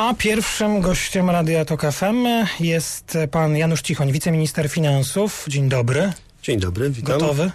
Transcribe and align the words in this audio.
A 0.00 0.14
pierwszym 0.14 0.80
gościem 0.80 1.30
Radia 1.30 1.64
Tok 1.64 1.82
FM 1.92 2.26
jest 2.60 3.18
pan 3.30 3.56
Janusz 3.56 3.82
Cichoń, 3.82 4.12
wiceminister 4.12 4.68
finansów. 4.68 5.44
Dzień 5.48 5.68
dobry. 5.68 6.12
Dzień 6.42 6.60
dobry, 6.60 6.90
witam. 6.90 7.18
Gotowy? 7.18 7.50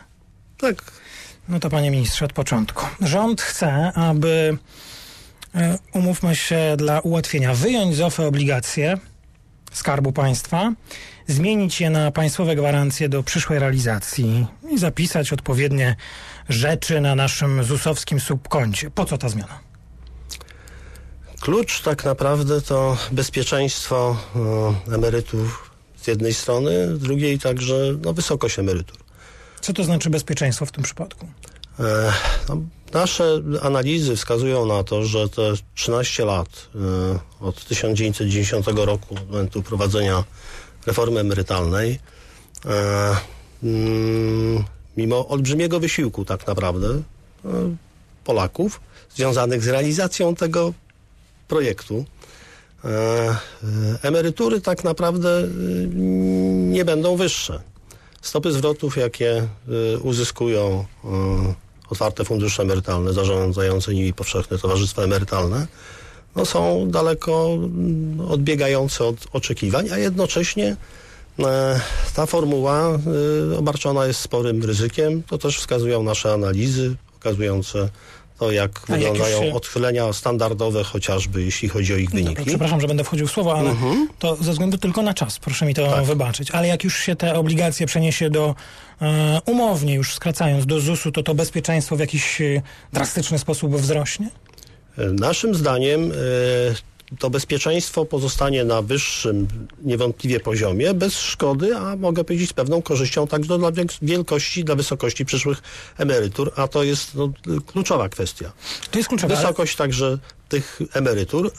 Tak. 0.57 0.91
No 1.49 1.59
to 1.59 1.69
panie 1.69 1.91
ministrze, 1.91 2.25
od 2.25 2.33
początku. 2.33 2.85
Rząd 3.01 3.41
chce, 3.41 3.93
aby, 3.93 4.57
e, 5.55 5.77
umówmy 5.93 6.35
się, 6.35 6.75
dla 6.77 6.99
ułatwienia 6.99 7.53
wyjąć 7.53 7.95
z 7.95 8.01
OFE 8.01 8.27
obligacje 8.27 8.97
Skarbu 9.71 10.11
Państwa, 10.11 10.73
zmienić 11.27 11.81
je 11.81 11.89
na 11.89 12.11
państwowe 12.11 12.55
gwarancje 12.55 13.09
do 13.09 13.23
przyszłej 13.23 13.59
realizacji 13.59 14.47
i 14.71 14.77
zapisać 14.77 15.33
odpowiednie 15.33 15.95
rzeczy 16.49 17.01
na 17.01 17.15
naszym 17.15 17.63
ZUS-owskim 17.63 18.19
subkoncie. 18.19 18.91
Po 18.91 19.05
co 19.05 19.17
ta 19.17 19.29
zmiana? 19.29 19.74
Klucz 21.45 21.81
tak 21.81 22.05
naprawdę 22.05 22.61
to 22.61 22.97
bezpieczeństwo 23.11 24.17
e, 24.89 24.95
emerytów 24.95 25.71
z 26.01 26.07
jednej 26.07 26.33
strony, 26.33 26.95
z 26.95 26.99
drugiej 26.99 27.39
także 27.39 27.75
no, 28.01 28.13
wysokość 28.13 28.59
emerytur. 28.59 28.97
Co 29.61 29.73
to 29.73 29.83
znaczy 29.83 30.09
bezpieczeństwo 30.09 30.65
w 30.65 30.71
tym 30.71 30.83
przypadku? 30.83 31.27
E, 31.79 32.13
no, 32.49 32.57
nasze 32.93 33.41
analizy 33.61 34.15
wskazują 34.15 34.65
na 34.65 34.83
to, 34.83 35.03
że 35.03 35.29
te 35.29 35.53
13 35.75 36.25
lat 36.25 36.47
e, 36.75 37.45
od 37.45 37.65
1990 37.65 38.67
roku, 38.67 39.15
od 39.15 39.29
momentu 39.29 39.61
wprowadzenia 39.61 40.23
reformy 40.85 41.19
emerytalnej, 41.19 41.99
e, 42.65 43.15
mm, 43.63 44.63
mimo 44.97 45.27
olbrzymiego 45.27 45.79
wysiłku 45.79 46.25
tak 46.25 46.47
naprawdę 46.47 46.87
e, 46.87 47.01
Polaków 48.23 48.81
związanych 49.15 49.63
z 49.63 49.67
realizacją 49.67 50.35
tego 50.35 50.73
projektu, 51.47 52.05
e, 52.83 52.87
e, 52.87 53.37
emerytury 54.01 54.61
tak 54.61 54.83
naprawdę 54.83 55.29
e, 55.39 55.47
nie 56.71 56.85
będą 56.85 57.15
wyższe. 57.15 57.61
Stopy 58.21 58.51
zwrotów, 58.51 58.97
jakie 58.97 59.47
uzyskują 60.01 60.85
otwarte 61.89 62.25
fundusze 62.25 62.63
emerytalne, 62.63 63.13
zarządzające 63.13 63.93
nimi 63.93 64.13
powszechne 64.13 64.57
towarzystwa 64.57 65.01
emerytalne, 65.01 65.67
no 66.35 66.45
są 66.45 66.89
daleko 66.91 67.49
mm, 67.53 68.21
odbiegające 68.21 69.03
od 69.03 69.15
oczekiwań, 69.33 69.89
a 69.91 69.97
jednocześnie 69.97 70.75
ta 72.15 72.25
formuła 72.25 72.99
obarczona 73.57 74.05
jest 74.05 74.19
sporym 74.19 74.63
ryzykiem. 74.63 75.23
To 75.23 75.37
też 75.37 75.57
wskazują 75.57 76.03
nasze 76.03 76.33
analizy 76.33 76.95
pokazujące 77.25 77.89
to, 78.39 78.51
jak 78.51 78.81
A 78.89 78.91
jak 78.97 78.99
wyglądają 78.99 79.43
już 79.43 79.55
odchylenia 79.55 80.13
standardowe, 80.13 80.83
chociażby 80.83 81.43
jeśli 81.43 81.69
chodzi 81.69 81.93
o 81.93 81.97
ich 81.97 82.09
Dobra, 82.09 82.23
wyniki. 82.23 82.45
przepraszam, 82.45 82.81
że 82.81 82.87
będę 82.87 83.03
wchodził 83.03 83.27
w 83.27 83.31
słowo, 83.31 83.57
ale 83.57 83.75
to 84.19 84.35
ze 84.35 84.51
względu 84.51 84.77
tylko 84.77 85.01
na 85.01 85.13
czas, 85.13 85.39
proszę 85.39 85.65
mi 85.65 85.73
to 85.73 85.87
Tak. 85.91 86.05
wybaczyć. 86.05 86.51
Ale 86.51 86.67
jak 86.67 86.83
już 86.83 86.97
się 86.99 87.15
te 87.15 87.35
obligacje 87.39 87.85
przeniesie 87.87 88.29
do, 88.29 88.55
e, 89.01 89.41
umownie 89.45 89.93
już 89.93 90.13
skracając, 90.13 90.65
do 90.65 90.79
ZUS-u, 90.79 91.11
to 91.11 91.23
to 91.23 91.35
bezpieczeństwo 91.35 91.95
w 91.95 91.99
jakiś 91.99 92.41
e, 92.41 92.61
drastyczny 92.93 93.39
sposób 93.39 93.75
wzrośnie? 93.75 94.29
Naszym 94.97 95.55
zdaniem 95.55 96.11
e, 96.11 96.15
to 97.19 97.29
bezpieczeństwo 97.29 98.05
pozostanie 98.05 98.65
na 98.65 98.81
wyższym 98.81 99.47
niewątpliwie 99.83 100.39
poziomie, 100.39 100.93
bez 100.93 101.13
szkody, 101.19 101.75
a 101.77 101.95
mogę 101.95 102.23
powiedzieć 102.23 102.49
z 102.49 102.53
pewną 102.53 102.81
korzyścią 102.81 103.27
także 103.27 103.57
dla 103.57 103.71
wielkości, 104.01 104.63
dla 104.63 104.75
wysokości 104.75 105.25
przyszłych 105.25 105.61
emerytur, 105.97 106.51
a 106.55 106.67
to 106.67 106.83
jest 106.83 107.15
no, 107.15 107.29
kluczowa 107.65 108.09
kwestia. 108.09 108.51
To 108.91 108.97
jest 108.99 109.09
kluczowe. 109.09 109.33
ale- 109.33 109.41
Wysokość 109.43 109.75
także 109.75 110.17
tych 110.49 110.79
emerytur, 110.93 111.51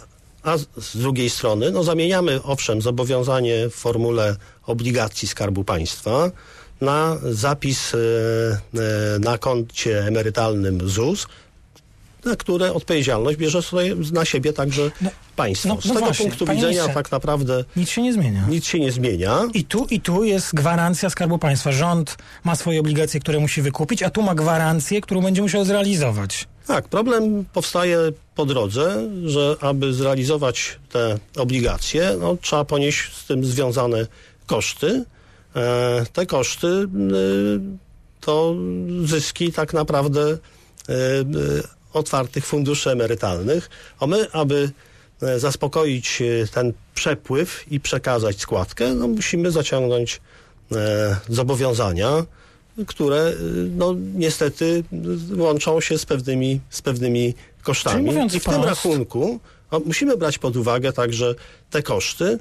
a 0.42 0.58
z- 0.58 0.66
z 0.76 0.96
drugiej 0.96 1.30
strony 1.30 1.70
no, 1.70 1.84
zamieniamy 1.84 2.42
owszem 2.42 2.82
zobowiązanie 2.82 3.68
w 3.68 3.74
formule 3.74 4.36
obligacji 4.66 5.28
Skarbu 5.28 5.64
Państwa 5.64 6.30
na 6.80 7.16
zapis 7.30 7.94
e, 7.94 7.98
e, 7.98 9.18
na 9.18 9.38
koncie 9.38 10.06
emerytalnym 10.06 10.88
ZUS, 10.88 11.26
na 12.26 12.36
które 12.36 12.72
odpowiedzialność 12.74 13.38
bierze 13.38 13.62
sobie 13.62 13.94
na 14.12 14.24
siebie 14.24 14.52
także 14.52 14.90
No, 15.00 15.10
państwo. 15.36 15.68
no- 15.68 15.80
Z 15.80 15.84
no 15.84 15.94
tego 15.94 16.06
właśnie, 16.06 16.26
punktu 16.26 16.46
widzenia 16.46 16.88
tak 16.88 17.12
naprawdę 17.12 17.64
Nic 17.76 17.90
się 17.90 18.02
nie 18.02 18.12
zmienia. 18.12 18.46
nic 18.48 18.66
się 18.66 18.80
nie 18.80 18.92
zmienia. 18.92 19.40
I 19.54 19.64
tu, 19.64 19.86
I 19.90 20.00
tu 20.00 20.24
jest 20.24 20.54
gwarancja 20.54 21.10
Skarbu 21.10 21.38
Państwa. 21.38 21.72
Rząd 21.72 22.16
ma 22.44 22.56
swoje 22.56 22.80
obligacje, 22.80 23.20
które 23.20 23.40
musi 23.40 23.62
wykupić, 23.62 24.02
a 24.02 24.10
tu 24.10 24.22
ma 24.22 24.34
gwarancję, 24.34 25.00
którą 25.00 25.22
będzie 25.22 25.42
musiał 25.42 25.64
zrealizować. 25.64 26.48
Tak, 26.66 26.88
problem 26.88 27.44
powstaje 27.52 27.98
po 28.34 28.46
drodze, 28.46 29.08
że 29.26 29.56
aby 29.60 29.94
zrealizować 29.94 30.78
te 30.92 31.18
obligacje, 31.36 32.16
no, 32.20 32.36
trzeba 32.40 32.64
ponieść 32.64 33.14
z 33.16 33.26
tym 33.26 33.44
związane 33.44 34.06
koszty. 34.46 35.04
E, 35.56 36.06
te 36.12 36.26
koszty 36.26 36.66
y, 36.66 36.86
to 38.20 38.54
zyski 39.04 39.52
tak 39.52 39.72
naprawdę 39.74 40.20
y, 40.30 40.36
y, 40.92 41.75
otwartych 41.96 42.46
funduszy 42.46 42.90
emerytalnych. 42.90 43.70
A 44.00 44.06
my, 44.06 44.32
aby 44.32 44.70
e, 45.22 45.38
zaspokoić 45.38 46.22
e, 46.22 46.46
ten 46.46 46.72
przepływ 46.94 47.64
i 47.70 47.80
przekazać 47.80 48.40
składkę, 48.40 48.94
no, 48.94 49.08
musimy 49.08 49.50
zaciągnąć 49.50 50.20
e, 50.72 51.16
zobowiązania, 51.28 52.24
które 52.86 53.32
no, 53.76 53.94
niestety 54.14 54.84
łączą 55.36 55.80
się 55.80 55.98
z 55.98 56.06
pewnymi, 56.06 56.60
z 56.70 56.82
pewnymi 56.82 57.34
kosztami. 57.62 57.96
Czyli 57.96 58.06
mówiąc 58.06 58.34
I 58.34 58.40
w 58.40 58.44
tym 58.44 58.52
wprost- 58.52 58.66
rachunku 58.66 59.40
no, 59.72 59.80
musimy 59.86 60.16
brać 60.16 60.38
pod 60.38 60.56
uwagę 60.56 60.92
także 60.92 61.34
te 61.70 61.82
koszty, 61.82 62.38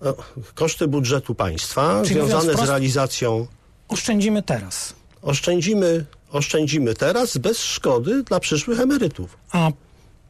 no, 0.00 0.14
koszty 0.54 0.88
budżetu 0.88 1.34
państwa 1.34 2.02
Czyli 2.04 2.14
związane 2.14 2.54
z 2.54 2.68
realizacją. 2.68 3.46
Oszczędzimy 3.88 4.42
teraz. 4.42 4.94
Oszczędzimy, 5.22 6.04
oszczędzimy 6.30 6.94
teraz 6.94 7.38
bez 7.38 7.58
szkody 7.58 8.22
dla 8.22 8.40
przyszłych 8.40 8.80
emerytów. 8.80 9.36
A 9.52 9.70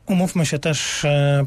umówmy 0.06 0.46
się 0.46 0.58
też, 0.58 1.04
e, 1.04 1.46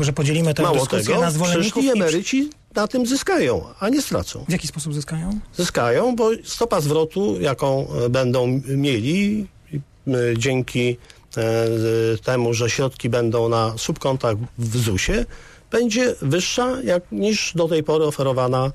że 0.00 0.12
podzielimy 0.12 0.54
tę 0.54 0.62
Mało 0.62 0.74
dyskusję 0.74 1.04
tego, 1.04 1.20
na 1.20 1.30
zwolenników 1.30 1.82
przyszli 1.82 1.90
emeryci 1.90 2.50
na 2.74 2.88
tym 2.88 3.06
zyskają, 3.06 3.64
a 3.80 3.88
nie 3.88 4.02
stracą. 4.02 4.44
W 4.48 4.52
jaki 4.52 4.68
sposób 4.68 4.94
zyskają? 4.94 5.38
zyskają, 5.56 6.16
bo 6.16 6.30
stopa 6.44 6.80
zwrotu, 6.80 7.40
jaką 7.40 7.88
e, 8.04 8.08
będą 8.08 8.60
mieli 8.66 9.46
e, 10.06 10.12
dzięki 10.38 10.96
temu, 12.24 12.54
że 12.54 12.70
środki 12.70 13.08
będą 13.08 13.48
na 13.48 13.78
subkontach 13.78 14.36
w 14.58 14.76
ZUS-ie, 14.76 15.24
będzie 15.70 16.14
wyższa 16.22 16.82
jak, 16.84 17.02
niż 17.12 17.52
do 17.54 17.68
tej 17.68 17.82
pory 17.82 18.04
oferowana 18.04 18.72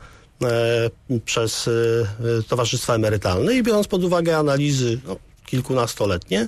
przez 1.26 1.68
e, 1.68 1.72
e, 1.72 2.44
towarzystwa 2.48 2.96
emerytalne 2.96 3.54
i 3.56 3.64
biorąc 3.64 3.88
pod 3.88 4.04
uwagę 4.04 4.38
analizy 4.38 5.00
no, 5.08 5.16
kilkunastoletnie, 5.46 6.48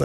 e, 0.00 0.04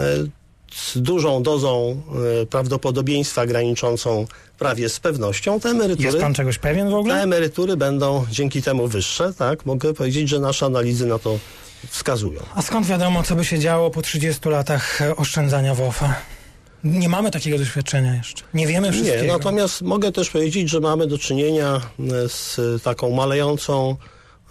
z 0.74 0.98
dużą 0.98 1.42
dozą 1.42 2.02
e, 2.42 2.46
prawdopodobieństwa 2.46 3.46
graniczącą 3.46 4.26
prawie 4.58 4.88
z 4.88 5.00
pewnością, 5.00 5.60
te 5.60 5.68
emerytury 5.68 6.06
Jest 6.06 6.18
pan 6.18 6.34
czegoś 6.34 6.58
pewien 6.58 6.90
w 6.90 6.94
ogóle? 6.94 7.14
te 7.14 7.20
emerytury 7.22 7.76
będą 7.76 8.26
dzięki 8.30 8.62
temu 8.62 8.88
wyższe, 8.88 9.32
tak? 9.34 9.66
Mogę 9.66 9.94
powiedzieć, 9.94 10.28
że 10.28 10.40
nasze 10.40 10.66
analizy 10.66 11.06
na 11.06 11.18
to 11.18 11.38
wskazują. 11.88 12.40
A 12.54 12.62
skąd 12.62 12.86
wiadomo, 12.86 13.22
co 13.22 13.34
by 13.36 13.44
się 13.44 13.58
działo 13.58 13.90
po 13.90 14.02
30 14.02 14.48
latach 14.48 15.02
e, 15.02 15.16
oszczędzania 15.16 15.74
w 15.74 15.80
OFE? 15.80 16.14
Nie 16.84 17.08
mamy 17.08 17.30
takiego 17.30 17.58
doświadczenia 17.58 18.14
jeszcze. 18.14 18.42
Nie 18.54 18.66
wiemy 18.66 18.92
wszystkiego. 18.92 19.22
Nie, 19.22 19.28
natomiast 19.32 19.82
mogę 19.82 20.12
też 20.12 20.30
powiedzieć, 20.30 20.70
że 20.70 20.80
mamy 20.80 21.06
do 21.06 21.18
czynienia 21.18 21.80
e, 22.00 22.28
z 22.28 22.60
taką 22.82 23.10
malejącą, 23.10 23.96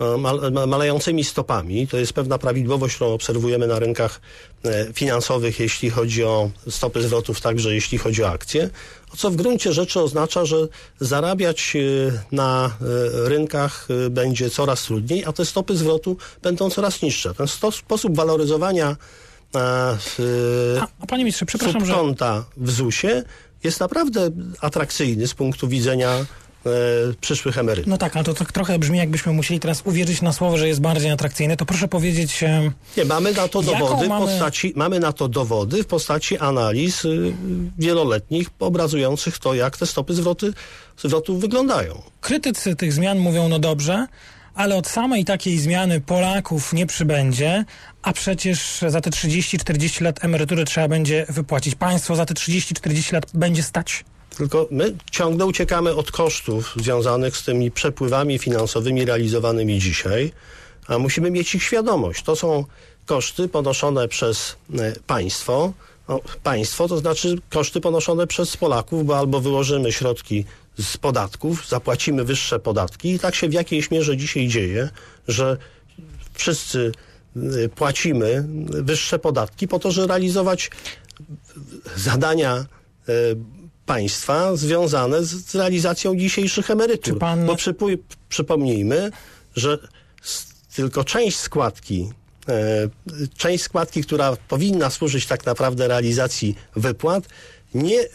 e, 0.02 0.18
mal, 0.18 0.52
ma- 0.52 0.66
malejącymi 0.66 1.24
stopami. 1.24 1.88
To 1.88 1.97
jest 1.97 2.14
pewna 2.14 2.38
prawidłowość, 2.38 2.96
którą 2.96 3.14
obserwujemy 3.14 3.68
na 3.68 3.80
rynkach 3.80 4.22
e, 4.66 4.94
finansowych, 4.94 5.59
jeśli 5.59 5.90
chodzi 5.90 6.24
o 6.24 6.50
stopy 6.70 7.02
zwrotów, 7.02 7.41
także 7.41 7.74
jeśli 7.74 7.97
chodzi 7.97 8.24
o 8.24 8.30
akcje. 8.30 8.70
Co 9.18 9.31
w 9.31 9.36
gruncie 9.36 9.74
rzeczy 9.74 10.00
oznacza, 10.00 10.46
że 10.46 10.56
zarabiać 11.00 11.73
na 12.32 12.78
rynkach 13.14 13.88
będzie 14.09 14.50
coraz 14.50 14.84
trudniej, 14.84 15.26
a 15.26 15.34
te 15.34 15.46
stopy 15.46 15.76
zwrotu 15.78 16.17
będą 16.41 16.70
coraz 16.70 17.02
niższe. 17.02 17.34
Ten 17.34 17.47
sposób 17.72 18.16
waloryzowania 18.16 18.96
e, 19.56 19.98
w, 20.00 20.78
A, 20.82 20.88
a 21.03 21.08
panie 21.08 21.24
ministrze, 21.24 21.46
przepraszam, 21.46 21.86
że... 21.86 21.94
w 22.58 22.72
ZUS-ie 22.72 23.24
jest 23.64 23.80
naprawdę 23.80 24.30
atrakcyjny 24.62 25.28
z 25.28 25.34
punktu 25.34 25.68
widzenia 25.68 26.09
e, 26.12 26.26
przyszłych 27.22 27.58
emerytów. 27.58 27.90
No 27.90 27.98
tak, 27.98 28.16
ale 28.16 28.26
to 28.26 28.34
tak 28.34 28.52
trochę 28.52 28.80
brzmi, 28.80 28.98
jakbyśmy 28.98 29.34
musieli 29.34 29.59
teraz 29.59 29.82
uwierzyć 29.86 30.22
na 30.22 30.34
słowo, 30.34 30.58
że 30.58 30.68
jest 30.68 30.82
bardziej 30.82 31.12
atrakcyjny. 31.12 31.58
To 31.58 31.66
proszę 31.66 31.88
powiedzieć, 31.88 32.44
e, 32.44 32.72
Nie, 32.98 33.06
mamy 33.06 33.34
na 33.34 33.48
to 33.48 33.62
dowody 33.62 34.08
mamy- 34.08 34.26
w 34.26 34.30
postaci, 34.30 34.74
mamy 34.76 35.00
na 35.00 35.14
to 35.14 35.28
dowody 35.28 35.84
w 35.84 35.88
postaci 35.88 36.38
analiz 36.38 37.06
y, 37.06 37.34
wieloletnich 37.80 38.50
obrazujących 38.59 39.38
to, 39.40 39.54
jak 39.54 39.78
te 39.78 39.86
stopy 39.86 40.14
zwroty, 40.14 40.54
zwrotów 40.97 41.42
wyglądają. 41.42 42.02
krytycy 42.22 42.76
tych 42.76 42.94
zmian 42.94 43.20
mówią, 43.20 43.50
no 43.50 43.59
dobrze, 43.59 44.08
ale 44.56 44.76
od 44.76 44.88
samej 44.88 45.26
takiej 45.26 45.58
zmiany 45.58 46.02
Polaków 46.02 46.74
nie 46.74 46.86
przybędzie, 46.86 47.66
a 48.02 48.14
przecież 48.14 48.80
za 48.88 49.02
te 49.02 49.09
30-40 49.09 50.02
lat 50.02 50.26
emerytury 50.26 50.66
trzeba 50.66 50.88
będzie 50.88 51.26
wypłacić. 51.30 51.76
Państwo 51.76 52.16
za 52.16 52.26
te 52.26 52.34
30-40 52.34 53.14
lat 53.14 53.26
będzie 53.34 53.64
stać? 53.64 54.06
Tylko 54.38 54.68
my 54.72 54.96
ciągle 55.12 55.46
uciekamy 55.46 55.96
od 55.96 56.12
kosztów 56.12 56.74
związanych 56.76 57.38
z 57.38 57.44
tymi 57.44 57.72
przepływami 57.72 58.40
finansowymi 58.40 59.06
realizowanymi 59.06 59.80
dzisiaj, 59.80 60.32
a 60.88 60.97
musimy 60.97 61.32
mieć 61.32 61.56
ich 61.56 61.64
świadomość. 61.64 62.24
To 62.24 62.36
są 62.36 62.66
koszty 63.06 63.47
ponoszone 63.47 64.08
przez 64.08 64.56
e, 64.80 64.94
państwo. 65.08 65.74
No, 66.09 66.20
państwo 66.44 66.88
to 66.88 66.97
znaczy 66.97 67.38
koszty 67.50 67.82
ponoszone 67.82 68.28
przez 68.28 68.58
Polaków, 68.58 69.06
bo 69.06 69.18
albo 69.18 69.40
wyłożymy 69.40 69.92
środki 69.92 70.46
z 70.79 70.97
podatków, 70.97 71.68
zapłacimy 71.68 72.23
wyższe 72.23 72.59
podatki 72.59 73.12
i 73.12 73.20
tak 73.20 73.35
się 73.35 73.50
w 73.50 73.53
jakiejś 73.53 73.91
mierze 73.91 74.18
dzisiaj 74.18 74.47
dzieje, 74.47 74.90
że 75.28 75.58
wszyscy 76.34 76.91
y, 77.38 77.70
płacimy 77.70 78.46
wyższe 78.70 79.20
podatki 79.20 79.68
po 79.68 79.79
to, 79.79 79.91
żeby 79.91 80.08
realizować 80.08 80.72
zadania 81.96 82.66
y, 83.09 83.14
państwa 83.85 84.56
związane 84.56 85.23
z, 85.23 85.56
realizacją 85.56 86.16
dzisiejszych 86.16 86.70
emerytur. 86.72 87.20
Pan- 87.20 87.46
Bo 87.46 87.56
przypuj, 87.56 88.03
przypomnijmy, 88.29 89.12
że 89.56 89.78
tylko 90.76 91.03
część 91.03 91.40
składki, 91.40 92.09
e, 92.47 92.90
część 93.38 93.64
składki, 93.64 94.03
która 94.03 94.38
powinna 94.47 94.90
służyć 94.90 95.26
tak 95.26 95.46
naprawdę 95.46 95.88
realizacji 95.88 96.56
wypłat, 96.76 97.23
nie 97.73 98.00
e, 98.00 98.08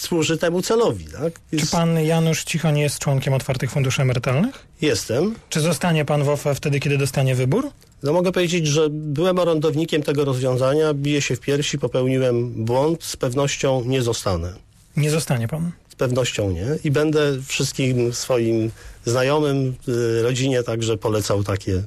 służy 0.00 0.38
temu 0.38 0.62
celowi. 0.62 1.04
Tak? 1.04 1.32
Czy 1.50 1.56
Jest, 1.56 1.72
pan 1.72 2.04
Janusz 2.04 2.44
Cichoń 2.44 2.78
jest 2.78 2.98
członkiem 2.98 3.34
otwartych 3.34 3.70
funduszy 3.70 4.02
emerytalnych? 4.02 4.66
Jestem. 4.80 5.34
Czy 5.48 5.60
zostanie 5.60 6.04
pan 6.04 6.24
w 6.24 6.28
OFE 6.28 6.54
wtedy, 6.54 6.80
kiedy 6.80 6.98
dostanie 6.98 7.34
wybór? 7.34 7.70
No 8.02 8.12
mogę 8.12 8.32
powiedzieć, 8.32 8.66
że 8.66 8.88
byłem 8.90 9.38
orędownikiem 9.38 10.02
tego 10.02 10.24
rozwiązania, 10.24 10.94
biję 10.94 11.22
się 11.22 11.36
w 11.36 11.40
piersi, 11.40 11.78
popełniłem 11.78 12.64
błąd, 12.64 13.04
z 13.04 13.16
pewnością 13.16 13.82
nie 13.86 14.02
zostanę. 14.02 14.52
Nie 14.96 15.10
zostanie 15.10 15.48
pan. 15.48 15.70
Z 15.88 15.94
pewnością 15.94 16.50
nie. 16.50 16.66
I 16.84 16.90
będę 16.90 17.42
wszystkim 17.46 18.12
swoim 18.12 18.70
znajomym, 19.04 19.74
y, 19.88 20.22
rodzinie 20.22 20.62
także 20.62 20.96
polecał 20.96 21.44
takie 21.44 21.82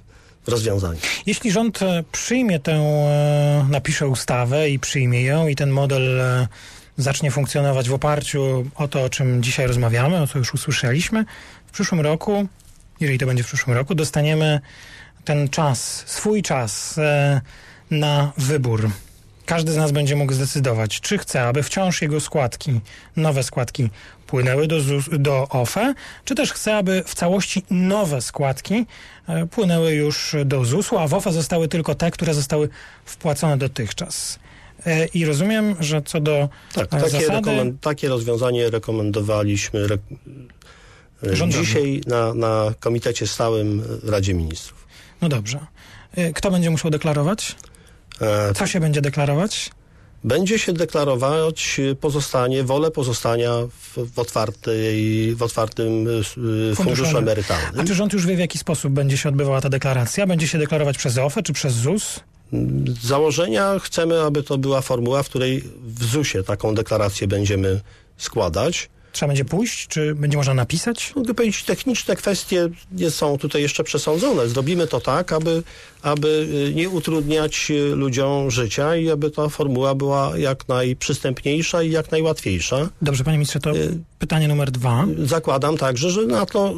rozwiązanie. 0.48 1.00
Jeśli 1.26 1.52
rząd 1.52 1.82
e, 1.82 2.04
przyjmie 2.12 2.60
tę, 2.60 2.72
e, 2.72 3.68
napisze 3.70 4.08
ustawę 4.08 4.70
i 4.70 4.80
przyjmie 4.80 5.24
ją 5.24 5.48
i 5.48 5.56
ten 5.56 5.70
model 5.70 6.22
e, 6.22 6.48
zacznie 6.98 7.32
funkcjonować 7.32 7.90
w 7.90 7.94
oparciu 7.94 8.66
o 8.76 8.88
to, 8.88 9.04
o 9.04 9.10
czym 9.10 9.44
dzisiaj 9.44 9.68
rozmawiamy, 9.68 10.22
o 10.22 10.28
co 10.28 10.40
już 10.40 10.54
usłyszeliśmy, 10.54 11.26
w 11.68 11.72
przyszłym 11.72 12.02
roku, 12.02 12.48
jeżeli 13.00 13.20
to 13.20 13.26
będzie 13.26 13.44
w 13.44 13.48
przyszłym 13.48 13.78
roku, 13.78 13.96
dostaniemy 13.96 14.60
ten 15.26 15.50
czas, 15.50 16.04
swój 16.08 16.42
czas 16.42 16.98
e, 16.98 17.42
na 17.92 18.32
wybór. 18.38 18.90
Każdy 19.46 19.72
z 19.72 19.78
nas 19.78 19.92
będzie 19.92 20.16
mógł 20.16 20.34
zdecydować, 20.34 21.02
czy 21.02 21.18
chce, 21.18 21.44
aby 21.44 21.64
wciąż 21.64 22.02
jego 22.02 22.20
składki, 22.20 22.82
nowe 23.16 23.44
składki 23.44 23.90
płynęły 24.28 24.68
do, 24.68 24.82
ZUS, 24.82 25.10
do 25.12 25.48
OFE, 25.50 25.94
czy 26.26 26.36
też 26.36 26.54
chce, 26.54 26.78
aby 26.78 27.04
w 27.08 27.16
całości 27.16 27.66
nowe 27.70 28.22
składki 28.22 28.86
e, 29.28 29.46
płynęły 29.46 29.94
już 29.94 30.36
do 30.46 30.66
ZUS-u, 30.66 30.98
a 30.98 31.08
w 31.08 31.14
OFE 31.14 31.32
zostały 31.32 31.68
tylko 31.68 31.96
te, 31.96 32.12
które 32.12 32.34
zostały 32.34 32.70
wpłacone 33.06 33.58
dotychczas. 33.58 34.40
E, 34.86 35.06
I 35.06 35.26
rozumiem, 35.26 35.76
że 35.80 36.02
co 36.02 36.20
do 36.20 36.50
Tak, 36.74 36.86
e, 36.86 36.88
takie, 36.88 37.10
zasady... 37.10 37.28
rekomen- 37.30 37.74
takie 37.82 38.10
rozwiązanie 38.10 38.70
rekomendowaliśmy 38.70 39.80
re- 39.80 39.98
e, 41.24 41.50
dzisiaj 41.50 42.02
na, 42.08 42.34
na 42.34 42.74
Komitecie 42.80 43.28
Stałym 43.28 43.82
w 44.04 44.10
Radzie 44.10 44.34
Ministrów. 44.34 44.88
No 45.22 45.30
dobrze. 45.30 45.60
Kto 46.36 46.52
będzie 46.52 46.70
musiał 46.70 46.92
deklarować? 46.92 47.56
Co 48.56 48.68
się 48.68 48.80
będzie 48.80 49.02
deklarować? 49.02 49.70
będzie 50.26 50.60
się 50.60 50.74
deklarować 50.74 51.80
pozostanie, 52.02 52.64
wolę 52.64 52.92
pozostania 52.92 53.52
w, 53.70 54.12
w, 54.14 54.20
otwartej, 54.20 55.36
w 55.36 55.44
otwartym 55.44 56.08
funduszu 56.76 57.04
emery- 57.04 57.18
emerytalnym. 57.18 57.80
A 57.80 57.84
czy 57.84 57.96
rząd 57.96 58.14
już 58.14 58.26
wie, 58.26 58.36
w 58.36 58.40
jaki 58.40 58.58
sposób 58.58 58.94
będzie 58.94 59.18
się 59.18 59.30
odbywała 59.30 59.62
ta 59.62 59.70
deklaracja? 59.70 60.28
Będzie 60.28 60.48
się 60.48 60.58
deklarować 60.58 60.98
przez 60.98 61.18
OFE 61.18 61.44
czy 61.44 61.54
przez 61.54 61.74
ZUS? 61.74 62.20
Z 63.02 63.06
założenia 63.06 63.80
chcemy, 63.80 64.22
aby 64.22 64.44
to 64.44 64.58
była 64.58 64.82
formuła, 64.82 65.24
w 65.24 65.30
której 65.30 65.64
w 65.84 66.04
ZUS-ie 66.04 66.44
taką 66.44 66.76
deklarację 66.76 67.28
będziemy 67.28 67.82
składać. 68.18 68.90
Trzeba 69.14 69.28
będzie 69.28 69.46
pójść, 69.46 69.88
czy 69.88 70.16
będzie 70.16 70.38
można 70.38 70.54
napisać? 70.54 71.14
Mogę 71.16 71.34
powiedzieć, 71.34 71.64
techniczne 71.64 72.16
kwestie 72.16 72.70
nie 72.92 73.12
są 73.12 73.38
tutaj 73.38 73.62
jeszcze 73.62 73.84
przesądzone. 73.84 74.48
Zrobimy 74.48 74.88
to 74.88 75.00
tak, 75.00 75.34
aby, 75.34 75.64
aby 76.02 76.48
y, 76.70 76.74
nie 76.74 76.90
utrudniać 76.90 77.72
y, 77.72 77.96
ludziom 77.96 78.52
życia 78.52 78.96
i 78.96 79.10
aby 79.10 79.32
ta 79.32 79.50
formuła 79.50 79.96
była 79.96 80.38
jak 80.38 80.68
najprzystępniejsza 80.68 81.84
i 81.84 81.92
jak 81.92 82.12
najłatwiejsza. 82.12 82.90
Dobrze, 83.02 83.24
panie 83.24 83.38
ministrze, 83.38 83.60
to 83.60 83.72
Y- 83.72 84.00
pytanie 84.20 84.48
numer 84.48 84.72
dwa. 84.72 85.06
Zakładam 85.24 85.78
także, 85.78 86.10
że 86.10 86.26
na 86.26 86.46
to, 86.46 86.74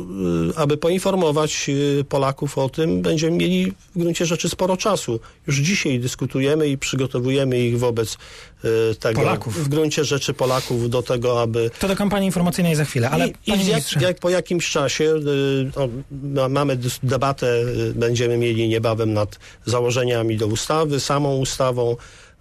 aby 0.55 0.77
poinformować 0.77 1.69
Polaków 2.09 2.57
o 2.57 2.69
tym, 2.69 3.01
będziemy 3.01 3.37
mieli 3.37 3.71
w 3.95 3.99
gruncie 3.99 4.25
rzeczy 4.25 4.49
sporo 4.49 4.77
czasu. 4.77 5.19
Już 5.47 5.57
dzisiaj 5.57 5.99
dyskutujemy 5.99 6.67
i 6.67 6.77
przygotowujemy 6.77 7.59
ich 7.59 7.79
wobec 7.79 8.17
tego, 8.99 9.21
Polaków. 9.21 9.63
w 9.63 9.67
gruncie 9.67 10.03
rzeczy 10.05 10.33
Polaków 10.33 10.89
do 10.89 11.03
tego, 11.03 11.41
aby 11.41 11.71
To 11.79 11.87
do 11.87 11.95
kampanii 11.95 12.25
informacyjnej 12.25 12.75
za 12.75 12.85
chwilę, 12.85 13.09
ale 13.09 13.27
i, 13.27 13.33
i 13.47 13.67
jak, 13.67 14.01
jak 14.01 14.19
po 14.19 14.29
jakimś 14.29 14.69
czasie 14.69 15.03
y, 15.03 15.79
o, 15.79 15.89
ma- 16.11 16.49
mamy 16.49 16.77
debatę, 17.03 17.47
y, 17.87 17.93
będziemy 17.95 18.37
mieli 18.37 18.67
niebawem 18.69 19.13
nad 19.13 19.39
założeniami 19.65 20.37
do 20.37 20.47
ustawy, 20.47 20.99
samą 20.99 21.37
ustawą, 21.37 21.95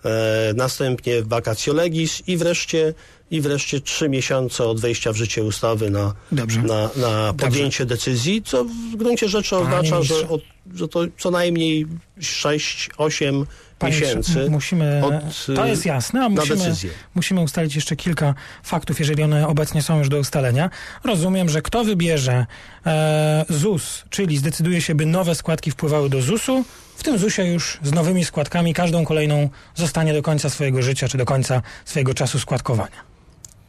e, 0.05 0.53
następnie 0.57 1.23
vacatio 1.23 1.73
legis 1.73 2.23
i 2.27 2.37
wreszcie 2.37 2.95
i 3.31 3.41
wreszcie 3.41 3.81
trzy 3.81 4.09
miesiące 4.09 4.65
od 4.65 4.81
wejścia 4.81 5.13
w 5.13 5.17
życie 5.17 5.45
ustawy 5.45 5.91
na, 5.91 6.15
Dobrze. 6.33 6.63
na, 6.63 6.91
na 6.97 7.35
podjęcie 7.35 7.87
decyzji, 7.87 8.43
co 8.43 8.65
w 8.65 8.97
gruncie 8.97 9.29
rzeczy 9.29 9.57
oznacza, 9.57 10.03
że, 10.03 10.29
od, 10.29 10.41
że 10.75 10.89
to 10.89 11.01
co 11.19 11.31
najmniej 11.31 11.87
6-8 12.21 13.45
panie 13.79 14.01
miesięcy 14.01 14.51
musimy, 14.51 15.03
od, 15.05 15.47
to 15.57 15.67
y, 15.67 15.69
jest 15.69 15.87
jasne, 15.87 16.25
a 16.25 16.29
musimy, 16.29 16.75
musimy 17.15 17.41
ustalić 17.41 17.75
jeszcze 17.75 17.97
kilka 17.97 18.35
faktów, 18.63 19.01
jeżeli 19.01 19.23
one 19.23 19.49
obecnie 19.49 19.83
są 19.83 19.99
już 19.99 20.09
do 20.09 20.19
ustalenia. 20.19 20.71
Rozumiem, 21.05 21.49
że 21.49 21.63
kto 21.63 21.85
wybierze 21.85 22.47
e, 22.87 23.45
ZUS, 23.49 24.05
czyli 24.11 24.39
zdecyduje 24.39 24.81
się, 24.81 24.95
by 24.95 25.07
nowe 25.07 25.35
składki 25.35 25.71
wpływały 25.71 26.11
do 26.11 26.23
ZUS-u, 26.23 26.65
w 26.97 27.03
tym 27.03 27.19
ZUS-ie 27.19 27.53
już 27.53 27.79
z 27.83 27.93
nowymi 27.93 28.25
składkami 28.25 28.75
każdą 28.75 29.05
kolejną 29.05 29.49
zostanie 29.75 30.13
do 30.13 30.23
końca 30.23 30.51
swojego 30.51 30.83
życia, 30.83 31.09
czy 31.09 31.19
do 31.19 31.25
końca 31.25 31.63
swojego 31.85 32.15
czasu 32.15 32.39
składkowania. 32.39 33.15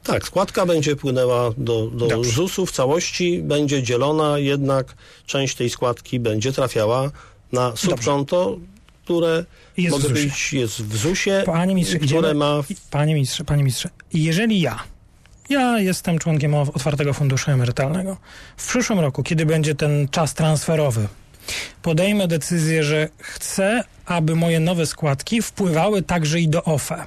Tak, 0.04 0.26
składka 0.26 0.66
będzie 0.66 0.96
płynęła 0.96 1.52
do, 1.58 1.88
do. 1.88 2.24
ZUS-u 2.24 2.66
w 2.66 2.72
całości, 2.72 3.42
będzie 3.44 3.84
dzielona, 3.84 4.40
jednak 4.40 4.96
część 5.26 5.56
tej 5.56 5.70
składki 5.70 6.20
będzie 6.20 6.54
trafiała 6.54 7.12
na 7.52 7.76
subkonto, 7.76 8.58
które 9.06 9.46
Jest 9.78 9.96
w 9.96 10.00
mogę 10.04 10.10
powiedzieć 10.10 10.54
jest 10.54 10.82
w 10.84 10.98
ZUS-ie, 10.98 11.44
Panie 11.46 11.84
które 11.86 12.06
idziemy- 12.06 12.34
ma 12.34 12.64
I- 12.70 12.76
Panie 12.92 13.14
ministrze, 13.14 13.44
panie 13.46 13.64
ministrze, 13.64 13.90
i 14.14 14.24
jeżeli 14.24 14.62
ja, 14.62 14.80
ja 15.50 15.80
jestem 15.80 16.20
członkiem 16.20 16.54
Otwartego 16.56 17.14
Funduszu 17.14 17.52
Emerytalnego, 17.52 18.18
w 18.58 18.68
przyszłym 18.68 19.00
roku, 19.00 19.24
kiedy 19.24 19.46
będzie 19.46 19.76
ten 19.76 20.08
czas 20.12 20.34
transferowy, 20.34 21.08
podejmę 21.82 22.28
decyzję, 22.28 22.84
że 22.84 23.10
chcę, 23.18 23.84
aby 24.06 24.36
moje 24.36 24.60
nowe 24.60 24.86
składki 24.86 25.42
wpływały 25.42 26.02
także 26.02 26.40
i 26.40 26.48
do 26.48 26.64
OFE. 26.64 27.06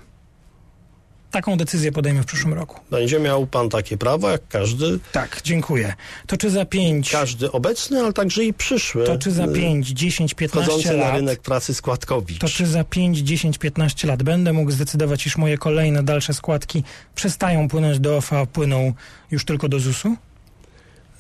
Taką 1.31 1.57
decyzję 1.57 1.93
podejmę 1.93 2.23
w 2.23 2.27
przyszłym 2.27 2.55
roku. 2.55 2.81
będzie 2.91 3.21
miał 3.21 3.47
pan 3.47 3.69
takie 3.69 3.97
prawo, 3.97 4.31
jak 4.31 4.49
każdy, 4.49 4.99
Tak, 5.13 5.41
dziękuję. 5.45 5.95
To 6.27 6.37
czy 6.37 6.51
za 6.51 6.65
5, 6.65 7.11
każdy 7.11 7.53
obecny, 7.53 8.01
ale 8.01 8.13
także 8.13 8.45
i 8.45 8.53
przyszły, 8.55 9.05
to 9.07 9.19
czy 9.19 9.31
za 9.31 9.45
y, 9.45 9.53
5, 9.53 9.89
10, 9.89 10.35
15 10.35 10.71
wchodzący 10.71 10.97
na 10.99 11.05
lat, 11.05 11.17
rynek 11.17 11.41
pracy 11.41 11.75
składkowicz. 11.75 12.39
to 12.39 12.49
czy 12.49 12.67
za 12.67 12.85
5, 12.85 13.19
10, 13.19 13.59
15 13.59 14.09
lat 14.09 14.23
będę 14.23 14.53
mógł 14.53 14.71
zdecydować, 14.71 15.27
iż 15.27 15.37
moje 15.37 15.59
kolejne 15.59 16.03
dalsze 16.03 16.35
składki 16.35 16.83
przestają 17.15 17.69
płynąć 17.69 17.99
do 17.99 18.17
OFE, 18.17 18.39
a 18.39 18.47
płyną 18.47 18.93
już 19.31 19.45
tylko 19.45 19.69
do 19.69 19.79
ZUS-u? 19.81 20.09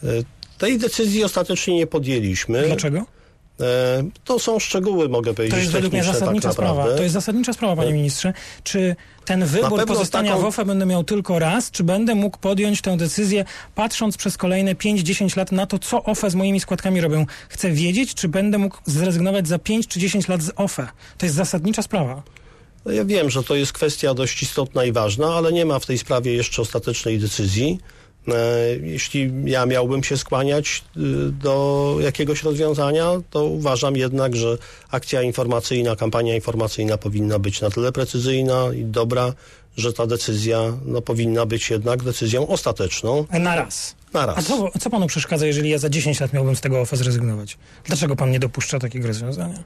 Y, 0.05 0.25
Tej 0.59 0.79
decyzji 0.79 1.25
ostatecznie 1.25 1.75
nie 1.77 1.87
podjęliśmy. 1.87 2.63
Dlaczego? 2.67 3.07
E, 3.61 3.65
To 4.25 4.39
są 4.39 4.59
szczegóły, 4.59 5.09
mogę 5.09 5.35
powiedzieć, 5.35 5.55
To 5.55 5.61
jest 5.61 5.73
według 5.73 5.93
mnie 5.93 6.01
techniczne 6.03 6.21
zasadnicza 6.21 6.49
tak 6.49 6.53
sprawa. 6.57 6.85
To 6.97 7.03
jest 7.03 7.13
zasadnicza 7.13 7.53
sprawa, 7.53 7.77
panie 7.77 7.93
ministrze. 7.93 8.33
Czy 8.65 8.97
ten 9.25 9.45
wybór 9.45 9.87
pozostania 9.87 10.31
taką- 10.31 10.43
w 10.43 10.45
OFE 10.45 10.65
będę 10.65 10.87
miał 10.87 11.05
tylko 11.05 11.39
raz, 11.39 11.71
czy 11.71 11.85
będę 11.85 12.15
mógł 12.15 12.39
podjąć 12.39 12.81
tę 12.83 12.97
decyzję, 12.97 13.45
patrząc 13.75 14.17
przez 14.17 14.37
kolejne 14.37 14.75
5-10 14.75 15.37
lat 15.37 15.53
na 15.53 15.67
to, 15.67 15.79
co 15.79 16.05
OFE 16.05 16.31
z 16.31 16.35
moimi 16.35 16.61
składkami 16.61 17.01
robią? 17.01 17.27
Chcę 17.49 17.71
wiedzieć, 17.71 18.15
czy 18.15 18.29
będę 18.29 18.59
mógł 18.59 18.79
zrezygnować 18.87 19.49
za 19.49 19.59
5 19.59 19.87
czy 19.89 20.01
10 20.01 20.29
lat 20.29 20.43
z 20.43 20.51
OFE. 20.57 20.89
To 21.19 21.27
jest 21.27 21.37
zasadnicza 21.37 21.83
sprawa. 21.83 22.23
No 22.87 22.93
Ja 22.93 23.05
wiem, 23.05 23.31
że 23.31 23.43
to 23.43 23.55
jest 23.55 23.73
kwestia 23.73 24.15
dość 24.15 24.43
istotna 24.43 24.85
i 24.85 24.93
ważna, 24.93 25.35
ale 25.35 25.53
nie 25.53 25.65
ma 25.67 25.79
w 25.79 25.87
tej 25.87 25.99
sprawie 25.99 26.33
jeszcze 26.33 26.63
ostatecznej 26.63 27.19
decyzji. 27.19 27.79
E, 28.29 28.33
Jeśli 28.83 29.33
ja 29.45 29.67
miałbym 29.67 30.05
się 30.05 30.17
skłaniać 30.17 30.85
y, 30.97 31.01
do 31.33 31.97
jakiegoś 32.01 32.43
rozwiązania, 32.43 33.07
to 33.31 33.45
uważam 33.45 33.97
jednak, 33.97 34.37
że 34.37 34.59
akcja 34.91 35.23
informacyjna, 35.23 35.97
kampania 35.97 36.35
informacyjna 36.35 36.99
powinna 36.99 37.39
być 37.39 37.61
na 37.61 37.71
tyle 37.71 37.93
precyzyjna 37.93 38.65
i 38.77 38.85
dobra, 38.85 39.33
że 39.77 39.93
ta 39.93 40.07
decyzja 40.07 40.61
no, 40.85 41.03
powinna 41.03 41.47
być 41.47 41.71
jednak 41.71 42.03
decyzją 42.03 42.49
ostateczną 42.49 43.25
Na 43.41 43.57
raz. 43.57 43.95
na 44.15 44.21
A 44.21 44.27
raz. 44.27 44.47
co, 44.47 44.71
co 44.81 44.91
panu 44.91 45.07
przeszkadza, 45.07 45.47
jeżeli 45.47 45.71
ja 45.71 45.79
za 45.79 45.89
10 45.89 46.21
lat 46.21 46.33
miałbym 46.33 46.57
z 46.57 46.61
tego 46.61 46.81
OFE 46.81 46.97
zrezygnować? 46.97 47.59
Dlaczego 47.85 48.17
pan 48.17 48.31
nie 48.31 48.39
dopuszcza 48.39 48.79
takiego 48.79 49.09
rozwiązania? 49.09 49.59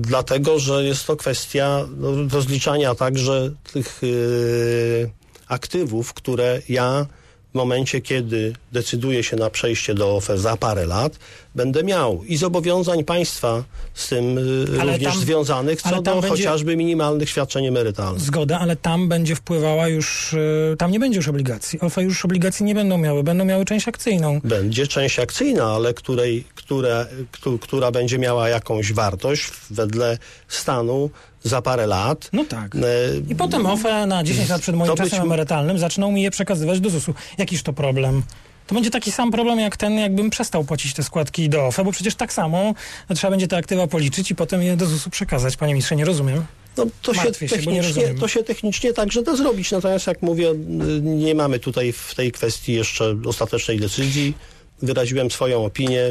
Dlatego, 0.00 0.58
że 0.58 0.84
jest 0.84 1.06
to 1.06 1.16
kwestia 1.16 1.84
no, 1.96 2.08
rozliczania 2.32 2.94
także 2.94 3.50
tych 3.72 3.98
yy, 4.02 5.10
aktywów, 5.48 6.14
które 6.14 6.60
ja 6.68 7.06
w 7.52 7.56
momencie, 7.56 8.00
kiedy 8.00 8.52
decyduję 8.72 9.22
się 9.22 9.36
na 9.36 9.50
przejście 9.50 9.94
do 9.94 10.16
OFE 10.16 10.38
za 10.38 10.56
parę 10.56 10.86
lat, 10.86 11.18
będę 11.54 11.84
miał 11.84 12.24
i 12.24 12.36
zobowiązań 12.36 13.04
państwa 13.04 13.64
z 13.94 14.08
tym 14.08 14.36
yy, 14.36 14.80
Ale 14.80 14.92
również 14.92 15.12
tam- 15.12 15.22
związanych, 15.22 15.82
co 15.82 16.02
do 16.02 16.14
będzie- 16.14 16.28
chociażby 16.28 16.76
minimalnych 16.76 17.30
świadczeń 17.30 17.66
emerytalnych. 17.66 18.22
Zgoda, 18.22 18.58
ale 18.60 18.76
tam 18.76 19.08
będzie 19.08 19.34
wpływała 19.36 19.88
już, 19.88 20.32
y, 20.32 20.76
tam 20.78 20.90
nie 20.90 21.00
będzie 21.00 21.16
już 21.16 21.28
obligacji. 21.28 21.80
OFE 21.80 22.02
już 22.02 22.24
obligacji 22.24 22.64
nie 22.66 22.74
będą 22.74 22.98
miały, 22.98 23.22
będą 23.22 23.44
miały 23.44 23.64
część 23.64 23.88
akcyjną. 23.88 24.40
Będzie 24.44 24.86
część 24.86 25.18
akcyjna, 25.18 25.64
ale 25.64 25.94
której, 25.94 26.44
które, 26.54 27.06
któ- 27.32 27.58
która 27.58 27.90
będzie 27.90 28.18
miała 28.18 28.48
jakąś 28.48 28.92
wartość 28.92 29.50
wedle 29.70 30.18
stanu 30.48 31.10
za 31.44 31.62
parę 31.62 31.86
lat. 31.86 32.30
No 32.32 32.44
tak. 32.44 32.74
E, 32.76 32.80
I 33.28 33.34
potem 33.34 33.66
OFE 33.66 34.06
na 34.06 34.24
10 34.24 34.48
lat 34.48 34.60
przed 34.60 34.76
moim 34.76 34.90
być 34.90 34.98
czasem 34.98 35.18
m- 35.20 35.26
emerytalnym 35.26 35.78
zaczną 35.78 36.12
mi 36.12 36.22
je 36.22 36.30
przekazywać 36.30 36.80
do 36.80 36.90
ZUS-u. 36.90 37.14
Jakiż 37.38 37.62
to 37.62 37.72
problem? 37.72 38.22
To 38.66 38.74
będzie 38.74 38.90
taki 38.90 39.12
sam 39.12 39.30
problem 39.30 39.58
jak 39.60 39.76
ten, 39.76 39.98
jakbym 39.98 40.30
przestał 40.30 40.64
płacić 40.64 40.94
te 40.94 41.02
składki 41.02 41.48
do 41.48 41.66
OFE, 41.66 41.84
bo 41.84 41.92
przecież 41.92 42.14
tak 42.14 42.32
samo 42.32 42.74
trzeba 43.14 43.30
będzie 43.30 43.48
te 43.48 43.56
aktywa 43.56 43.86
policzyć 43.86 44.30
i 44.30 44.34
potem 44.34 44.62
je 44.62 44.76
do 44.76 44.86
ZUS-u 44.86 45.10
przekazać. 45.10 45.56
Panie 45.56 45.72
ministrze, 45.72 45.96
nie 45.96 46.04
rozumiem. 46.04 46.44
No, 46.76 46.86
to, 47.02 47.14
się 47.14 47.20
się, 47.22 47.32
technicznie, 47.32 47.82
rozumiem. 47.82 48.18
to 48.18 48.28
się 48.28 48.42
technicznie 48.42 48.92
także 48.92 49.22
da 49.22 49.36
zrobić, 49.36 49.70
natomiast 49.70 50.06
jak 50.06 50.22
mówię, 50.22 50.50
y, 50.50 50.54
nie 51.02 51.34
mamy 51.34 51.58
tutaj 51.58 51.92
w 51.92 52.14
tej 52.14 52.32
kwestii 52.32 52.72
jeszcze 52.72 53.16
ostatecznej 53.26 53.80
decyzji. 53.80 54.34
Wyraziłem 54.82 55.30
swoją 55.30 55.64
opinię. 55.64 56.02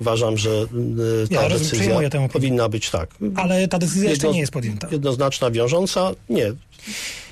Uważam, 0.00 0.36
że 0.36 0.50
y, 0.50 1.28
ta 1.28 1.42
Ja 1.42 1.48
decyzja 1.48 2.00
powinna 2.32 2.68
być 2.68 2.90
tak. 2.90 3.10
Ale 3.36 3.68
ta 3.68 3.78
decyzja 3.78 4.10
jeszcze 4.10 4.26
Jedno- 4.26 4.34
nie 4.34 4.40
jest 4.40 4.52
podjęta. 4.52 4.88
Jednoznaczna, 4.90 5.50
wiążąca? 5.50 6.10
Nie. 6.28 6.52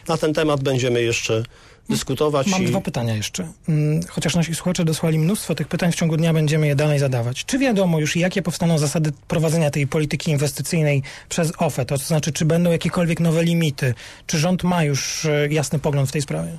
Na 0.08 0.16
ten 0.16 0.34
temat 0.34 0.62
będziemy 0.62 1.02
jeszcze 1.02 1.42
dyskutować. 1.90 2.46
Mam 2.46 2.62
i 2.62 2.66
dwa 2.66 2.80
pytania 2.80 3.14
jeszcze. 3.16 3.48
Mm, 3.68 4.00
Chociaż 4.08 4.34
nasi 4.34 4.54
słuchacze 4.54 4.84
dosłali 4.84 5.18
mnóstwo 5.18 5.54
tych 5.54 5.68
pytań, 5.68 5.92
w 5.92 5.94
ciągu 5.94 6.16
dnia 6.16 6.32
będziemy 6.32 6.66
je 6.66 6.74
dalej 6.74 6.98
zadawać. 6.98 7.44
Czy 7.44 7.58
wiadomo 7.58 8.00
już, 8.00 8.16
jakie 8.16 8.42
powstaną 8.42 8.78
zasady 8.78 9.12
prowadzenia 9.28 9.70
tej 9.70 9.86
polityki 9.86 10.30
inwestycyjnej 10.30 11.02
przez 11.28 11.52
OFE? 11.58 11.84
To 11.84 11.96
znaczy, 11.96 12.32
czy 12.32 12.44
będą 12.44 12.70
jakiekolwiek 12.70 13.20
nowe 13.20 13.44
limity? 13.44 13.94
Czy 14.26 14.38
rząd 14.38 14.62
ma 14.64 14.84
już 14.84 15.24
e, 15.24 15.48
jasny 15.50 15.78
pogląd 15.78 16.08
w 16.08 16.12
tej 16.12 16.22
sprawie? 16.22 16.58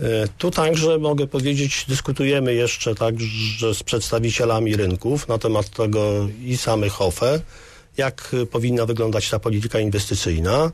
E, 0.00 0.28
Tu 0.38 0.50
także 0.50 0.98
mogę 0.98 1.26
powiedzieć, 1.26 1.84
dyskutujemy 1.88 2.54
jeszcze 2.54 2.94
także 2.94 3.74
z 3.74 3.82
przedstawicielami 3.82 4.76
rynków 4.76 5.28
na 5.28 5.38
temat 5.38 5.68
tego 5.70 6.28
i 6.44 6.56
samych 6.56 7.02
OFE, 7.02 7.40
jak 7.96 8.36
powinna 8.50 8.86
wyglądać 8.86 9.30
ta 9.30 9.38
polityka 9.38 9.80
inwestycyjna. 9.80 10.72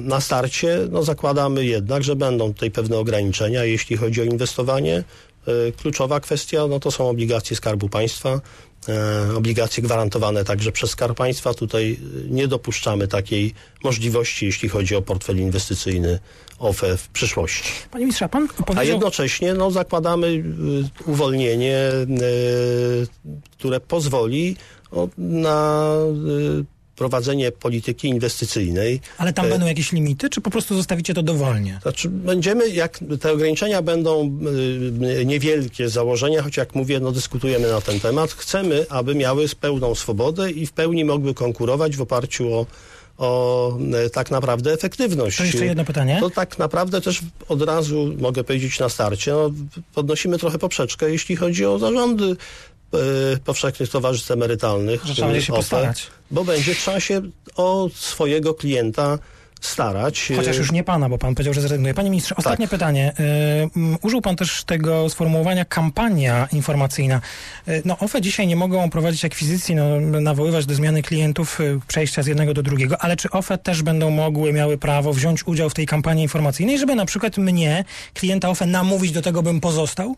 Na 0.00 0.20
starcie 0.20 0.78
no, 0.90 1.02
zakładamy 1.02 1.64
jednak, 1.64 2.04
że 2.04 2.16
będą 2.16 2.52
tutaj 2.52 2.70
pewne 2.70 2.98
ograniczenia, 2.98 3.64
jeśli 3.64 3.96
chodzi 3.96 4.20
o 4.20 4.24
inwestowanie. 4.24 5.04
E, 5.46 5.72
Kluczowa 5.72 6.20
kwestia 6.20 6.66
no, 6.66 6.80
to 6.80 6.90
są 6.90 7.08
obligacje 7.08 7.56
Skarbu 7.56 7.88
Państwa, 7.88 8.40
e, 8.88 9.36
obligacje 9.36 9.82
gwarantowane 9.82 10.44
także 10.44 10.72
przez 10.72 10.90
Skarb 10.90 11.16
Państwa. 11.16 11.54
Tutaj 11.54 11.92
e, 11.92 12.30
nie 12.30 12.48
dopuszczamy 12.48 13.08
takiej 13.08 13.54
możliwości, 13.84 14.46
jeśli 14.46 14.68
chodzi 14.68 14.96
o 14.96 15.02
portfel 15.02 15.38
inwestycyjny 15.38 16.18
OFE 16.58 16.96
w 16.96 17.08
przyszłości. 17.08 17.70
Panie 17.90 18.04
ministrze, 18.04 18.24
a 18.24 18.28
pan 18.28 18.48
A 18.58 18.62
powiedział... 18.62 18.86
jednocześnie 18.86 19.54
no, 19.54 19.70
zakładamy 19.70 20.26
y, 20.26 20.42
uwolnienie, 21.06 21.78
y, 21.78 23.06
które 23.50 23.80
pozwoli 23.80 24.56
na 25.18 25.90
y, 26.60 26.73
prowadzenie 26.96 27.52
polityki 27.52 28.08
inwestycyjnej. 28.08 29.00
Ale 29.18 29.32
tam 29.32 29.46
e, 29.46 29.48
będą 29.48 29.66
jakieś 29.66 29.92
limity, 29.92 30.30
czy 30.30 30.40
po 30.40 30.50
prostu 30.50 30.76
zostawicie 30.76 31.14
to 31.14 31.22
dowolnie? 31.22 31.78
Znaczy 31.82 32.08
będziemy, 32.08 32.68
jak 32.68 32.98
te 33.20 33.32
ograniczenia 33.32 33.82
będą 33.82 34.38
y, 35.20 35.24
niewielkie 35.24 35.88
założenia, 35.88 36.42
choć 36.42 36.56
jak 36.56 36.74
mówię, 36.74 37.00
no 37.00 37.12
dyskutujemy 37.12 37.68
na 37.68 37.80
ten 37.80 38.00
temat, 38.00 38.30
chcemy, 38.30 38.86
aby 38.88 39.14
miały 39.14 39.48
pełną 39.60 39.94
swobodę 39.94 40.50
i 40.50 40.66
w 40.66 40.72
pełni 40.72 41.04
mogły 41.04 41.34
konkurować 41.34 41.96
w 41.96 42.02
oparciu 42.02 42.54
o, 42.54 42.66
o 43.18 43.78
e, 44.06 44.10
tak 44.10 44.30
naprawdę 44.30 44.72
efektywność. 44.72 45.36
To 45.36 45.44
jeszcze 45.44 45.66
jedno 45.66 45.84
pytanie. 45.84 46.16
To 46.20 46.30
tak 46.30 46.58
naprawdę 46.58 47.00
też 47.00 47.20
od 47.48 47.62
razu 47.62 48.14
mogę 48.18 48.44
powiedzieć 48.44 48.78
na 48.78 48.88
starcie, 48.88 49.32
no, 49.32 49.50
podnosimy 49.94 50.38
trochę 50.38 50.58
poprzeczkę, 50.58 51.10
jeśli 51.10 51.36
chodzi 51.36 51.66
o 51.66 51.78
zarządy 51.78 52.24
e, 52.24 52.36
powszechnych 53.44 53.90
towarzystw 53.90 54.30
emerytalnych. 54.30 55.04
Że 55.04 55.14
trzeba 55.14 55.28
będzie 55.28 55.46
się 55.46 55.52
postarać. 55.52 56.06
Bo 56.30 56.44
będzie 56.44 56.74
trzeba 56.74 57.00
się 57.00 57.22
o 57.56 57.88
swojego 57.94 58.54
klienta 58.54 59.18
starać. 59.60 60.32
Chociaż 60.36 60.56
E, 60.56 60.58
już 60.58 60.72
nie 60.72 60.84
pana, 60.84 61.08
bo 61.08 61.18
pan 61.18 61.34
powiedział, 61.34 61.54
że 61.54 61.60
zrezygnuje. 61.60 61.94
Panie 61.94 62.10
ministrze, 62.10 62.36
ostatnie 62.36 62.66
Tak. 62.66 62.70
pytanie. 62.70 63.12
Y, 63.20 63.98
użył 64.02 64.20
pan 64.20 64.36
też 64.36 64.64
tego 64.64 65.10
sformułowania 65.10 65.64
kampania 65.64 66.48
informacyjna. 66.52 67.20
Y, 67.68 67.82
no 67.84 67.98
OFE 67.98 68.20
dzisiaj 68.20 68.46
nie 68.46 68.56
mogą 68.56 68.90
prowadzić 68.90 69.24
akwizycji, 69.24 69.74
no, 69.74 70.00
nawoływać 70.00 70.66
do 70.66 70.74
zmiany 70.74 71.02
klientów, 71.02 71.60
y, 71.60 71.80
przejścia 71.88 72.22
z 72.22 72.26
jednego 72.26 72.54
do 72.54 72.62
drugiego, 72.62 72.96
ale 73.00 73.16
czy 73.16 73.30
OFE 73.30 73.58
też 73.58 73.82
będą 73.82 74.10
mogły, 74.10 74.52
miały 74.52 74.78
prawo 74.78 75.12
wziąć 75.12 75.46
udział 75.46 75.70
w 75.70 75.74
tej 75.74 75.86
kampanii 75.86 76.22
informacyjnej, 76.22 76.78
żeby 76.78 76.94
na 76.94 77.06
przykład 77.06 77.38
mnie, 77.38 77.84
klienta 78.14 78.50
OFE, 78.50 78.66
namówić 78.66 79.12
do 79.12 79.22
tego, 79.22 79.42
bym 79.42 79.60
pozostał? 79.60 80.16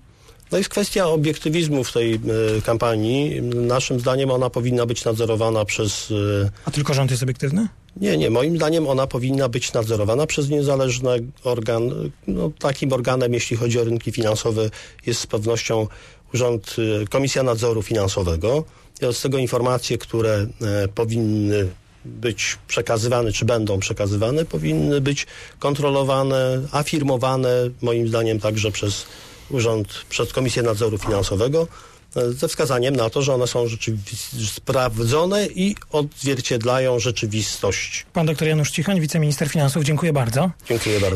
No 0.52 0.58
jest 0.58 0.70
kwestia 0.70 1.06
obiektywizmu 1.06 1.84
w 1.84 1.92
tej 1.92 2.14
e, 2.14 2.18
kampanii. 2.64 3.42
Naszym 3.42 4.00
zdaniem 4.00 4.30
ona 4.30 4.50
powinna 4.50 4.86
być 4.86 5.04
nadzorowana 5.04 5.64
przez... 5.64 6.12
e, 6.44 6.50
A 6.64 6.70
tylko 6.70 6.94
rząd 6.94 7.10
jest 7.10 7.22
obiektywny? 7.22 7.68
Nie, 7.96 8.16
nie. 8.16 8.30
Moim 8.30 8.56
zdaniem 8.56 8.86
ona 8.86 9.06
powinna 9.06 9.48
być 9.48 9.72
nadzorowana 9.72 10.26
przez 10.26 10.48
niezależny 10.48 11.10
organ. 11.44 12.10
No, 12.26 12.50
takim 12.58 12.92
organem, 12.92 13.34
jeśli 13.34 13.56
chodzi 13.56 13.80
o 13.80 13.84
rynki 13.84 14.12
finansowe, 14.12 14.70
jest 15.06 15.20
z 15.20 15.26
pewnością 15.26 15.86
Urząd, 16.34 16.76
e, 17.02 17.06
Komisja 17.06 17.42
Nadzoru 17.42 17.82
Finansowego. 17.82 18.64
I 19.02 19.04
od 19.04 19.20
tego 19.22 19.38
informacje, 19.38 19.98
które 19.98 20.46
powinny 20.94 21.68
być 22.04 22.58
przekazywane, 22.68 23.32
czy 23.32 23.44
będą 23.44 23.78
przekazywane, 23.80 24.44
powinny 24.44 25.00
być 25.00 25.26
kontrolowane, 25.58 26.60
afirmowane, 26.72 27.48
moim 27.82 28.08
zdaniem 28.08 28.40
także 28.40 28.70
przez 28.70 29.06
Urząd, 29.50 29.88
przez 30.08 30.32
Komisję 30.32 30.62
Nadzoru 30.62 30.98
Finansowego, 30.98 31.68
e, 32.16 32.32
ze 32.32 32.48
wskazaniem 32.48 32.96
na 32.96 33.10
to, 33.10 33.22
że 33.22 33.34
one 33.34 33.46
są 33.46 33.68
rzeczywiście 33.68 34.36
sprawdzone 34.46 35.46
i 35.46 35.74
odzwierciedlają 35.92 36.98
rzeczywistość. 36.98 38.06
Pan 38.12 38.26
dr 38.26 38.48
Janusz 38.48 38.70
Cichoń, 38.70 39.00
wiceminister 39.00 39.48
finansów, 39.48 39.84
dziękuję 39.84 40.12
bardzo. 40.12 40.50
Dziękuję 40.68 41.00
bardzo. 41.00 41.14